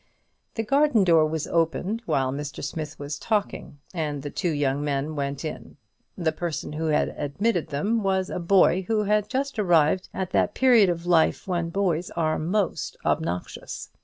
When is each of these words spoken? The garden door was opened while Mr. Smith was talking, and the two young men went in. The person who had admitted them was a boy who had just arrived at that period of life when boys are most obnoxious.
The 0.55 0.63
garden 0.63 1.03
door 1.03 1.27
was 1.27 1.45
opened 1.45 2.01
while 2.07 2.31
Mr. 2.31 2.63
Smith 2.63 2.97
was 2.97 3.19
talking, 3.19 3.77
and 3.93 4.23
the 4.23 4.31
two 4.31 4.49
young 4.49 4.83
men 4.83 5.15
went 5.15 5.45
in. 5.45 5.77
The 6.17 6.31
person 6.31 6.73
who 6.73 6.87
had 6.87 7.09
admitted 7.09 7.67
them 7.67 8.01
was 8.01 8.31
a 8.31 8.39
boy 8.39 8.81
who 8.87 9.03
had 9.03 9.29
just 9.29 9.59
arrived 9.59 10.09
at 10.11 10.31
that 10.31 10.55
period 10.55 10.89
of 10.89 11.05
life 11.05 11.47
when 11.47 11.69
boys 11.69 12.09
are 12.15 12.39
most 12.39 12.97
obnoxious. 13.05 13.91